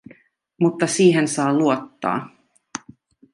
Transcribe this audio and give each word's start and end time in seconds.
Mutta 0.59 0.87
siihen 0.87 1.27
saa 1.27 1.53
luottaa. 1.53 2.29